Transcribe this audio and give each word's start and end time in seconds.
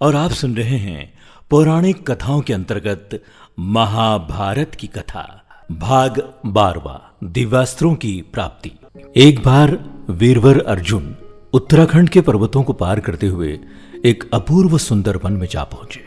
और 0.00 0.16
आप 0.16 0.30
सुन 0.30 0.56
रहे 0.56 0.76
हैं 0.76 1.12
पौराणिक 1.50 2.10
कथाओं 2.10 2.40
के 2.40 2.52
अंतर्गत 2.52 3.22
महाभारत 3.58 4.74
की 4.74 4.86
कथा, 4.86 5.44
भाग 5.72 6.34
बारवा, 6.46 7.12
दिव्यास्त्रों 7.24 7.94
की 7.94 8.24
प्राप्ति। 8.32 8.70
एक 9.16 9.38
बार 9.38 9.76
वीरवर 10.10 10.60
अर्जुन 10.60 11.16
उत्तराखंड 11.52 12.08
के 12.08 12.20
पर्वतों 12.20 12.62
को 12.62 12.72
पार 12.72 13.00
करते 13.00 13.26
हुए 13.26 13.58
एक 14.04 14.24
अपूर्व 14.34 14.78
सुंदर 14.78 15.16
वन 15.16 15.32
में 15.32 15.46
जा 15.50 15.64
पहुँचे। 15.64 16.00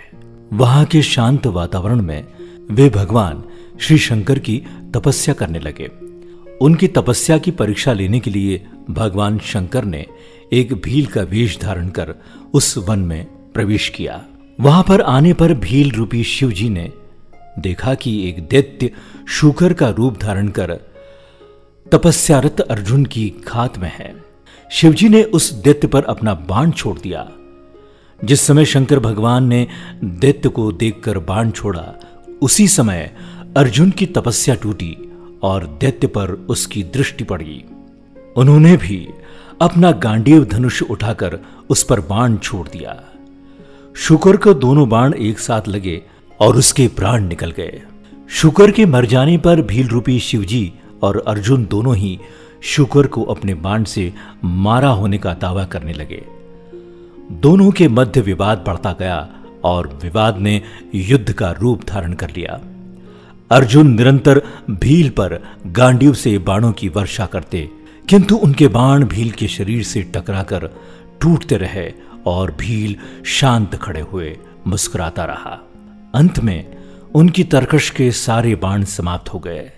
वहाँ 0.54 0.86
के 0.86 1.02
शांत 1.02 1.48
वातावरण 1.48 2.02
में 2.02 2.28
वे 2.72 2.90
भगवान 2.90 3.44
श्री 3.82 3.98
शंकर 3.98 4.40
की 4.40 4.58
तपस्या 4.96 5.34
करने 5.34 5.60
लगे। 5.60 5.92
उनकी 6.62 6.88
तपस्या 6.88 7.38
की 7.38 7.52
परीक्षा 7.52 7.94
लेने 7.94 8.20
के 8.20 8.32
लिए 8.32 8.66
भगवान 8.90 9.40
शंकर 9.40 9.86
ने 9.86 10.06
एक 10.54 10.74
भील 10.74 11.06
का 11.06 11.22
वेश 11.22 11.60
धारण 11.60 11.90
कर 11.90 12.16
उस 12.54 12.78
वन 12.78 13.00
में 13.00 13.43
प्रवेश 13.54 13.90
किया। 13.90 14.24
वहाँ 14.60 14.84
पर 14.84 15.02
आने 15.02 15.34
पर 15.34 15.54
भील 15.54 15.92
रूपी 15.92 16.24
शिव 16.24 16.52
जी 16.52 16.70
ने 16.70 16.92
देखा 17.60 17.94
कि 17.94 18.30
एक 18.30 18.48
दैत्य 18.48 18.92
शुकर 19.28 19.74
का 19.74 19.90
रूप 19.90 20.18
धारण 20.18 20.48
कर 20.48 20.80
तपस्यारत 21.92 22.60
अर्जुन 22.60 23.06
की 23.06 23.30
खात 23.30 23.78
में 23.78 23.92
है। 23.96 24.24
शिवजी 24.72 25.10
ने 25.10 25.24
उस 25.24 25.54
दैत्य 25.54 25.88
पर 25.88 26.04
अपना 26.04 26.34
बाण 26.34 26.72
छोड़ 26.72 27.00
दिया। 27.00 27.32
जिस 28.24 28.42
समय 28.42 28.66
शंकर 28.66 29.00
भगवान 29.00 29.44
ने 29.44 29.68
दैत्य 30.04 30.50
को 30.50 30.72
देखकर 30.72 31.20
बाण 31.20 31.52
छोड़ा, 31.52 31.94
उसी 32.42 32.68
समय 32.68 33.16
अर्जुन 33.58 33.92
की 33.92 34.06
तपस्या 34.06 34.56
टूटी 34.56 34.98
और 35.44 35.78
दैत्य 35.82 36.08
पर 36.08 36.30
उसकी 36.30 36.84
दृष्टि 36.84 37.24
पड़ी। 37.24 37.66
उन्होंने 38.38 38.78
भी 38.78 39.08
अपना 39.62 39.92
गांडीव 39.92 40.46
धनुष 40.46 40.82
उठाकर 40.82 41.40
उस 41.70 41.84
पर 41.84 42.00
बाण 42.00 42.38
छोड़ 42.38 42.68
दिया। 42.68 43.04
शुकर 43.98 44.38
को 44.38 44.54
दोनों 44.54 44.90
बाण 44.90 45.14
एक 45.14 45.40
साथ 45.40 45.68
लगे 45.68 46.02
और 46.40 46.56
उसके 46.56 46.88
प्राण 46.88 47.28
निकल 47.28 47.52
गए। 47.52 47.82
शुकर 48.30 48.72
के 48.72 48.86
मर 48.86 49.06
जाने 49.06 49.38
पर 49.38 49.62
भील 49.62 49.88
रूपी 49.88 50.20
शिवजी 50.20 50.74
और 51.04 51.24
अर्जुन 51.28 51.66
दोनों 51.66 51.96
ही 51.96 52.20
शुकर 52.64 53.08
को 53.08 53.24
अपने 53.24 53.54
बाण 53.54 53.84
से 53.84 54.14
मारा 54.44 54.90
होने 54.90 55.18
का 55.18 55.34
दावा 55.34 55.64
करने 55.66 55.94
लगे। 55.94 56.22
दोनों 57.32 57.72
के 57.72 57.88
मध्य 57.88 58.22
विवाद 58.22 58.64
बढ़ता 58.68 58.96
गया 59.00 59.30
और 59.64 60.00
विवाद 60.04 60.38
ने 60.38 60.62
युद्ध 60.96 61.34
का 61.34 61.52
रूप 61.52 61.84
धारण 61.84 62.14
कर 62.14 62.30
लिया। 62.30 62.60
अर्जुन 63.52 63.94
निरंतर 63.94 64.42
भील 64.70 65.10
पर 65.10 65.40
गांडीव 65.68 66.14
से 66.14 66.38
बाणों 66.38 66.72
की 66.72 66.90
वर्षा 66.90 67.26
करते, 67.26 67.70
किंतु 68.10 68.36
उनके 68.36 68.68
बाण 68.68 69.04
भील 69.04 69.32
के 69.32 69.48
शरीर 69.48 69.84
से 69.84 70.02
टकराकर 70.02 70.70
टूटते 71.22 71.58
रहे 71.58 71.92
और 72.26 72.52
भील 72.52 72.96
शांत 73.26 73.76
खड़े 73.76 74.02
हुए 74.02 74.38
मुस्कुराता 74.68 75.26
रहा। 75.26 75.60
अंत 76.16 76.40
में 76.40 76.76
उनकी 77.16 77.44
तरकश 77.44 77.90
के 77.90 78.12
सारे 78.12 78.56
बाण 78.56 78.84
समाप्त 78.84 79.34
हो 79.34 79.40
गए। 79.40 79.72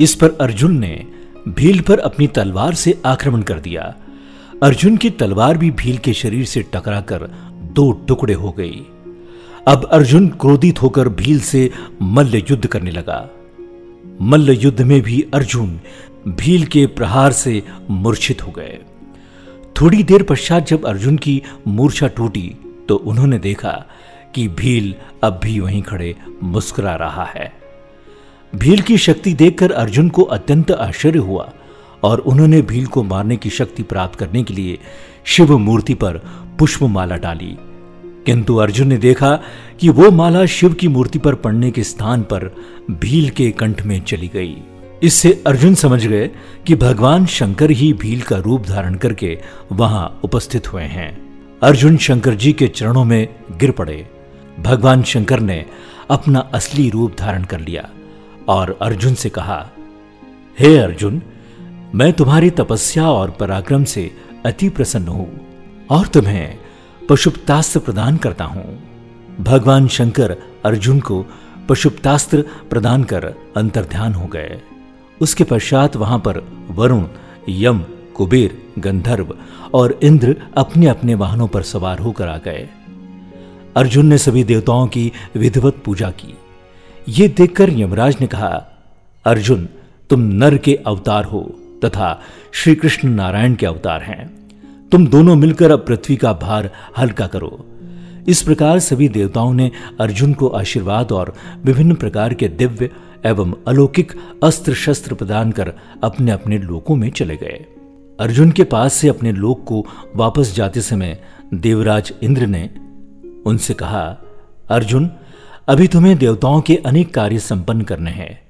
इस 0.00 0.14
पर 0.14 0.38
अर्जुन 0.40 0.78
ने 0.78 1.06
भील 1.48 1.80
पर 1.80 1.98
अपनी 1.98 2.26
तलवार 2.26 2.74
से 2.74 3.02
आक्रमण 3.06 3.42
कर 3.42 3.60
दिया। 3.60 3.94
अर्जुन 4.62 4.96
की 4.96 5.10
तलवार 5.10 5.58
भी 5.58 5.70
भील 5.70 5.98
के 5.98 6.12
शरीर 6.12 6.44
से 6.44 6.62
टकराकर 6.62 7.22
दो 7.72 7.92
टुकड़े 7.92 8.34
हो 8.34 8.50
गई। 8.50 8.86
अब 9.68 9.84
अर्जुन 9.84 10.28
क्रोधित 10.28 10.82
होकर 10.82 11.08
भील 11.08 11.40
से 11.40 11.70
मल्ल 12.02 12.42
युद्ध 12.50 12.66
करने 12.66 12.90
लगा। 12.90 13.30
मल्ल 14.22 14.50
युद्ध 14.50 14.82
में 14.82 15.02
भी 15.02 15.26
अर्जुन 15.34 15.80
भील 16.28 16.64
के 16.64 16.86
प्रहार 16.86 17.32
से 17.32 17.62
मूर्छित 17.90 18.46
हो 18.46 18.52
गए। 18.52 18.78
थोड़ी 19.80 20.02
देर 20.02 20.22
पश्चात 20.22 20.66
जब 20.66 20.84
अर्जुन 20.86 21.16
की 21.16 21.42
मूर्छा 21.68 22.08
टूटी 22.08 22.56
तो 22.88 22.96
उन्होंने 22.96 23.38
देखा 23.38 23.70
कि 24.34 24.48
भील 24.48 24.94
अब 25.24 25.40
भी 25.42 25.60
वहीं 25.60 25.82
खड़े 25.82 26.14
मुस्कुरा 26.42 26.94
रहा 26.94 27.24
है। 27.24 27.52
भील 28.56 28.80
की 28.80 28.98
शक्ति 28.98 29.32
देखकर 29.34 29.72
अर्जुन 29.72 30.08
को 30.08 30.22
अत्यंत 30.22 30.70
आश्चर्य 30.70 31.18
हुआ 31.18 31.52
और 32.02 32.18
उन्होंने 32.18 32.62
भील 32.62 32.86
को 32.86 33.02
मारने 33.02 33.36
की 33.36 33.50
शक्ति 33.50 33.82
प्राप्त 33.82 34.18
करने 34.18 34.42
के 34.42 34.54
लिए 34.54 34.78
शिव 35.24 35.58
मूर्ति 35.58 35.94
पर 35.94 36.16
पुष्पमाला 36.58 37.16
डाली। 37.16 37.56
किंतु 38.26 38.56
अर्जुन 38.56 38.88
ने 38.88 38.96
देखा 38.96 39.40
कि 39.80 39.88
वो 39.88 40.10
माला 40.10 40.46
शिव 40.46 40.74
की 40.74 40.88
मूर्ति 40.88 41.18
पर 41.18 41.34
पड़ने 41.34 41.70
के 41.70 41.84
स्थान 41.84 42.22
पर 42.22 42.50
भील 42.90 43.30
के 43.30 43.50
कंठ 43.50 43.82
में 43.82 44.00
चली 44.00 44.30
गई। 44.34 44.56
इससे 45.02 45.42
अर्जुन 45.46 45.74
समझ 45.74 46.06
गए 46.06 46.30
कि 46.66 46.74
भगवान 46.74 47.26
शंकर 47.26 47.70
ही 47.70 47.92
भील 47.92 48.22
का 48.22 48.36
रूप 48.36 48.66
धारण 48.66 48.94
करके 48.94 49.38
वहाँ 49.72 50.20
उपस्थित 50.24 50.72
हुए 50.72 50.82
हैं। 50.82 51.26
अर्जुन 51.62 51.96
शंकर 51.96 52.34
जी 52.34 52.52
के 52.52 52.68
चरणों 52.68 53.04
में 53.04 53.28
गिर 53.52 53.70
पड़े। 53.70 54.06
भगवान 54.60 55.02
शंकर 55.02 55.40
ने 55.40 55.66
अपना 56.10 56.38
असली 56.38 56.90
रूप 56.90 57.16
धारण 57.18 57.44
कर 57.44 57.60
लिया 57.60 57.90
और 58.48 58.78
अर्जुन 58.82 59.14
से 59.14 59.28
कहा, 59.28 59.70
हे 60.60 60.74
hey 60.74 60.84
अर्जुन, 60.84 61.22
मैं 61.94 62.12
तुम्हारी 62.12 62.50
तपस्या 62.50 63.10
और 63.10 63.30
पराक्रम 63.30 63.84
से 63.84 64.10
अति 64.46 64.68
प्रसन्न 64.68 65.08
हूँ 65.08 65.40
और 65.90 66.06
तुम्हें 66.06 66.58
पशुपतास्त्र 67.08 67.80
प्रदान 67.80 68.16
करता 68.16 68.44
हूँ। 68.44 68.82
भगवान 69.40 69.88
शंकर 69.88 70.36
अर्जुन 70.64 71.00
को 71.00 71.26
पशुपतास्त्र 71.68 72.44
प्रदान 72.70 73.04
कर 73.04 73.24
अंतर्ध्यान 73.56 74.14
हो 74.14 74.26
गए। 74.26 74.60
उसके 75.20 75.44
पश्चात 75.44 75.96
वहाँ 75.96 76.18
पर 76.18 76.38
वरुण, 76.70 77.04
यम, 77.48 77.84
कुबेर, 78.14 78.62
गंधर्व 78.78 79.36
और 79.74 80.00
इंद्र 80.02 80.36
अपने 80.56 80.86
अपने 80.86 81.14
वाहनों 81.14 81.48
पर 81.48 81.62
सवार 81.62 81.98
होकर 81.98 82.28
आ 82.28 82.38
गए। 82.38 82.68
अर्जुन 83.76 84.06
ने 84.06 84.18
सभी 84.18 84.44
देवताओं 84.44 84.86
की 84.86 85.12
विधिवत 85.36 85.76
पूजा 85.84 86.10
की। 86.10 86.38
ये 87.08 87.28
देखकर 87.28 87.70
यमराज 87.70 88.16
ने 88.20 88.26
कहा, 88.26 88.66
अर्जुन, 89.24 89.68
तुम 90.10 90.20
नर 90.20 90.56
के 90.56 90.78
अवतार 90.86 91.24
हो 91.24 91.60
तथा 91.84 92.20
श्री 92.52 92.74
कृष्ण 92.74 93.08
नारायण 93.08 93.54
के 93.54 93.66
अवतार 93.66 94.02
हैं। 94.02 94.48
तुम 94.92 95.06
दोनों 95.06 95.34
मिलकर 95.34 95.70
अब 95.70 95.84
पृथ्वी 95.88 96.16
का 96.16 96.32
भार 96.32 96.70
हल्का 96.98 97.26
करो। 97.26 97.66
इस 98.28 98.42
प्रकार 98.42 98.78
सभी 98.78 99.08
देवताओं 99.08 99.54
ने 99.54 99.70
अर्जुन 100.00 100.32
को 100.34 100.48
आशीर्वाद 100.48 101.12
और 101.12 101.34
विभिन्न 101.64 101.94
प्रकार 101.94 102.34
के 102.34 102.48
दिव्य 102.48 102.90
एवं 103.26 103.54
अलौकिक 103.68 104.12
अस्त्र 104.44 104.74
शस्त्र 104.74 105.14
प्रदान 105.14 105.52
कर 105.52 105.72
अपने 106.04 106.30
अपने 106.30 106.58
लोकों 106.58 106.96
में 106.96 107.10
चले 107.10 107.36
गए। 107.36 107.64
अर्जुन 108.20 108.50
के 108.50 108.64
पास 108.64 108.94
से 108.94 109.08
अपने 109.08 109.32
लोक 109.32 109.64
को 109.64 109.86
वापस 110.16 110.54
जाते 110.56 110.80
समय 110.80 111.22
देवराज 111.54 112.12
इंद्र 112.22 112.46
ने 112.46 112.70
उनसे 113.46 113.74
कहा, 113.74 114.18
अर्जुन, 114.70 115.10
अभी 115.68 115.88
तुम्हें 115.88 116.18
देवताओं 116.18 116.60
के 116.60 116.76
अनेक 116.76 117.14
कार्य 117.14 117.38
संपन्न 117.38 117.80
करने 117.80 118.10
हैं। 118.10 118.40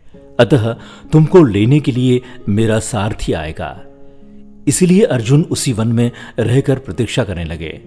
अतः 0.41 0.76
तुमको 1.12 1.43
लेने 1.43 1.81
के 1.81 1.93
लिए 1.93 2.22
मेरा 2.48 2.78
सारथी 2.78 3.32
आएगा। 3.32 3.82
इसीलिए 4.69 5.03
अर्जुन 5.03 5.43
उसी 5.43 5.72
वन 5.72 5.88
में 5.88 6.10
रहकर 6.38 6.78
प्रतीक्षा 6.78 7.25
करने 7.25 7.44
लगे। 7.44 7.81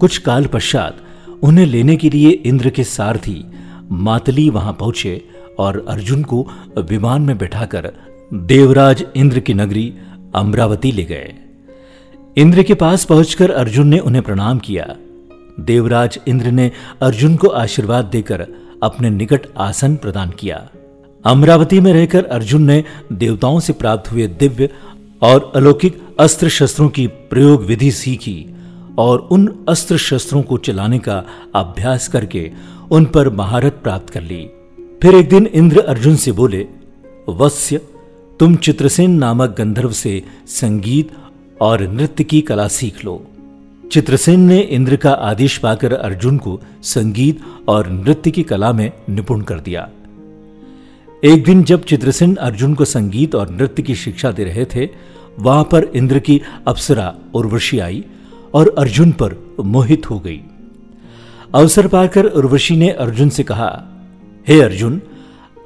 कुछ 0.00 0.18
काल 0.18 0.46
पश्चात 0.46 0.96
उन्हें 1.42 1.66
लेने 1.66 1.96
के 1.96 2.10
लिए 2.10 2.30
इंद्र 2.30 2.70
के 2.70 2.84
सारथी 2.84 3.44
मातली 3.90 4.50
वहाँ 4.50 4.72
पहुँचे 4.72 5.28
और 5.58 5.86
अर्जुन 5.88 6.22
को 6.22 6.48
विमान 6.78 7.22
में 7.22 7.38
बैठाकर 7.38 7.92
देवराज 8.34 9.04
इंद्र 9.16 9.40
की 9.40 9.54
नगरी 9.54 9.94
अमरावती 10.34 10.92
ले 10.92 11.04
गए। 11.04 11.34
इंद्र 12.36 12.62
के 12.62 12.74
पास 12.74 13.04
पहुंचकर 13.04 13.50
अर्जुन 13.50 13.88
ने 13.88 13.98
उन्हें 13.98 14.24
प्रणाम 14.24 14.58
किया। 14.58 14.96
देवराज 15.60 16.18
इंद्र 16.28 16.50
ने 16.50 16.70
अर्जुन 17.02 17.36
को 17.36 17.48
आशीर्वाद 17.48 18.04
देकर 18.04 18.46
अपने 18.82 19.10
निकट 19.10 19.46
आसन 19.56 19.96
प्रदान 19.96 20.30
किया। 20.30 20.68
अमरावती 21.24 21.80
में 21.80 21.92
रहकर 21.92 22.24
अर्जुन 22.24 22.62
ने 22.62 22.84
देवताओं 23.12 23.60
से 23.60 23.72
प्राप्त 23.72 24.12
हुए 24.12 24.26
दिव्य 24.26 24.68
और 25.22 25.52
अलौकिक 25.56 26.00
अस्त्र 26.20 26.48
शस्त्रों 26.48 26.88
की 26.88 27.06
प्रयोग 27.06 27.64
विधि 27.64 27.90
सीखी। 27.90 28.54
और 28.98 29.18
उन 29.18 29.66
अस्त्र 29.68 29.96
शस्त्रों 29.96 30.42
को 30.42 30.56
चलाने 30.56 30.98
का 30.98 31.24
अभ्यास 31.54 32.08
करके 32.08 32.50
उन 32.90 33.04
पर 33.04 33.30
महारत 33.30 33.80
प्राप्त 33.82 34.10
कर 34.10 34.22
ली। 34.22 34.50
फिर 35.02 35.14
एक 35.14 35.28
दिन 35.28 35.46
इंद्र 35.46 35.80
अर्जुन 35.80 36.16
से 36.16 36.32
बोले, 36.32 36.66
वत्स्य, 37.28 37.80
तुम 38.40 38.56
चित्रसेन 38.56 39.10
नामक 39.10 39.54
गंधर्व 39.58 39.90
से 39.90 40.22
संगीत 40.46 41.12
और 41.60 41.80
नृत्य 41.80 42.24
की 42.24 42.40
कला 42.40 42.68
सीख 42.68 43.04
लो। 43.04 43.26
चित्रसेन 43.92 44.40
ने 44.40 44.58
इंद्र 44.60 44.96
का 44.96 45.10
आदेश 45.10 45.58
पाकर 45.58 45.92
अर्जुन 45.92 46.38
को 46.38 46.60
संगीत 46.82 47.40
और 47.68 47.88
नृत्य 47.88 48.30
की 48.30 48.42
कला 48.42 48.72
में 48.72 48.92
निपुण 49.10 49.40
कर 49.40 49.60
दिया। 49.60 49.88
एक 51.24 51.44
दिन 51.44 51.62
जब 51.62 51.84
चित्रसेन 51.84 52.34
अर्जुन 52.34 52.74
को 52.74 52.84
संगीत 52.84 53.34
और 53.34 53.50
नृत्य 53.50 53.82
की 53.82 53.94
शिक्षा 53.94 54.30
दे 54.30 54.44
रहे 54.44 54.64
थे, 54.64 54.88
वहाँ 55.38 55.64
पर 55.64 55.84
इंद्र 55.84 56.18
की 56.18 56.40
अप्सरा 56.66 57.14
उर्वशी 57.34 57.78
आई 57.78 58.04
और 58.54 58.74
अर्जुन 58.78 59.12
पर 59.12 59.56
मोहित 59.64 60.10
हो 60.10 60.18
गई। 60.20 60.40
अवसर 61.54 61.88
पाकर 61.88 62.24
उर्वशी 62.24 62.76
ने 62.76 62.90
अर्जुन 62.90 63.28
से 63.28 63.42
कहा, 63.42 63.84
हे 64.48 64.54
hey 64.54 64.64
अर्जुन, 64.64 65.02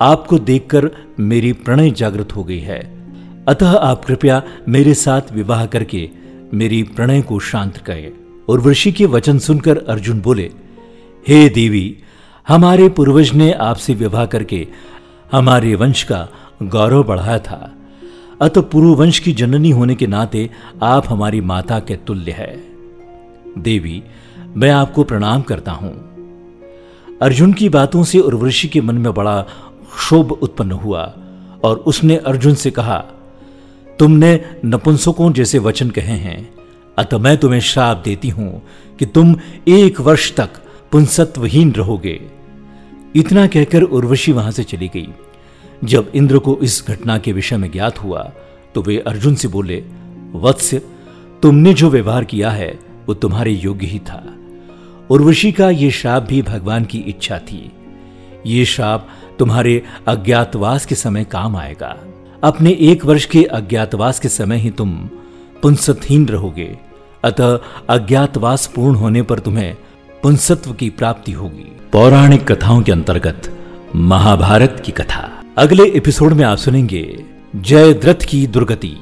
आपको 0.02 0.38
देखकर 0.38 0.90
मेरी 1.20 1.52
प्रणय 1.52 1.90
जागृत 1.90 2.36
हो 2.36 2.44
गई 2.44 2.58
है। 2.58 3.02
अतः 3.48 3.70
आप 3.70 4.04
कृपया 4.04 4.42
मेरे 4.68 4.94
साथ 4.94 5.22
विवाह 5.32 5.66
करके 5.66 6.10
मेरी 6.54 6.82
प्रणय 6.82 7.22
को 7.22 7.38
शांत 7.38 7.76
करें। 7.76 8.12
उर्वशी 8.48 8.92
के 8.92 9.06
वचन 9.06 9.38
सुनकर 9.38 9.78
अर्जुन 9.88 10.20
बोले, 10.20 10.50
हे 11.28 11.44
hey 11.44 11.54
देवी, 11.54 11.98
हमारे 12.48 12.88
पूर्वज 12.88 13.32
ने 13.32 13.52
आपसे 13.52 13.94
विवाह 13.94 14.26
करके 14.26 14.66
हमारे 15.32 15.74
वंश 15.74 16.02
का 16.02 16.28
गौरव 16.62 17.04
बढ़ाया 17.04 17.38
था। 17.38 17.72
अतः 18.40 18.60
पूर्व 18.60 18.88
वंश 18.88 19.18
की 19.18 19.32
जननी 19.32 19.70
होने 19.70 19.94
के 19.94 20.06
नाते 20.06 20.50
आप 20.82 21.04
हमारी 21.08 21.40
माता 21.40 21.78
के 21.78 21.96
तुल्य 21.96 22.32
है। 22.32 22.71
देवी, 23.58 24.02
मैं 24.56 24.70
आपको 24.70 25.04
प्रणाम 25.04 25.42
करता 25.42 25.72
हूँ। 25.72 25.92
अर्जुन 27.22 27.52
की 27.52 27.68
बातों 27.68 28.04
से 28.04 28.18
उर्वशी 28.18 28.68
के 28.68 28.80
मन 28.80 28.94
में 28.94 29.12
बड़ा 29.14 29.40
क्षोभ 29.94 30.32
उत्पन्न 30.32 30.72
हुआ 30.72 31.02
और 31.64 31.76
उसने 31.76 32.16
अर्जुन 32.16 32.54
से 32.54 32.70
कहा, 32.70 32.98
तुमने 33.98 34.40
नपुंसकों 34.64 35.32
जैसे 35.32 35.58
वचन 35.58 35.90
कहे 35.90 36.16
हैं। 36.16 36.54
अतः 36.98 37.18
मैं 37.18 37.36
तुम्हें 37.36 37.60
श्राप 37.60 38.02
देती 38.04 38.28
हूँ 38.28 38.62
कि 38.98 39.06
तुम 39.06 39.34
एक 39.68 40.00
वर्ष 40.00 40.34
तक 40.36 40.50
पुंसत्वहीन 40.92 41.72
रहोगे। 41.72 42.20
इतना 43.16 43.46
कहकर 43.46 43.82
उर्वशी 43.82 44.32
वहाँ 44.32 44.50
से 44.50 44.64
चली 44.64 44.88
गई। 44.88 45.08
जब 45.84 46.10
इंद्र 46.14 46.38
को 46.38 46.56
इस 46.62 46.84
घटना 46.88 47.18
के 47.18 47.32
विषय 47.32 47.56
में 47.56 47.70
ज्ञात 47.72 47.98
हुआ 47.98 48.30
तो 48.74 48.82
वे 48.82 48.98
अर्जुन 48.98 49.34
से 49.34 49.48
बोले 49.48 49.82
वत्स्य 50.34 50.82
तुमने 51.42 51.74
जो 51.74 51.90
व्यवहार 51.90 52.24
किया 52.24 52.50
है 52.50 52.78
वो 53.12 53.16
तुम्हारे 53.16 53.50
योग्य 53.50 53.86
ही 53.86 53.98
था। 53.98 54.34
उर्वशी 55.10 55.52
का 55.52 55.70
ये 55.70 55.90
श्राप 55.90 56.22
भी 56.22 56.42
भगवान 56.42 56.84
की 56.84 56.98
इच्छा 56.98 57.38
थी। 57.38 57.72
ये 58.46 58.64
श्राप 58.64 59.08
तुम्हारे 59.38 59.82
अज्ञातवास 60.08 60.86
के 60.86 60.94
समय 60.94 61.24
काम 61.24 61.56
आएगा। 61.56 61.96
अपने 62.44 62.76
एक 62.80 63.04
वर्ष 63.04 63.24
के 63.24 63.42
अज्ञातवास 63.42 64.20
के 64.20 64.28
समय 64.28 64.56
ही 64.56 64.70
तुम 64.70 64.92
पुंसतहीन 65.62 66.26
रहोगे। 66.26 66.78
अतः 67.24 67.58
अज्ञातवास 67.90 68.66
पूर्ण 68.66 68.96
होने 68.96 69.22
पर 69.22 69.38
तुम्हें 69.38 69.74
पुंसत्व 70.22 70.72
की 70.72 70.90
प्राप्ति 70.90 71.32
होगी। 71.32 71.76
पौराणिक 71.92 72.52
कथाओं 72.52 72.82
के 72.82 72.92
अंतर्गत 72.92 73.58
महाभारत 73.96 74.82
की 74.86 74.92
कथा। 74.92 75.42
अगले 75.58 75.84
एपिसोड 75.84 76.32
में 76.32 76.44
आप 76.44 76.58
सुनेंगे 76.58 77.24
जयद्रथ 77.56 78.26
की 78.28 78.46
दुर्गति। 78.46 78.96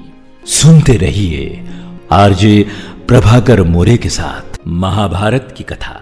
सुनते 0.47 0.97
रहिए 0.97 1.67
आरजे 2.13 2.67
प्रभाकर 3.11 3.63
मोरे 3.63 3.97
के 3.97 4.09
साथ 4.09 4.59
महाभारत 4.67 5.55
की 5.57 5.65
कथा। 5.65 6.00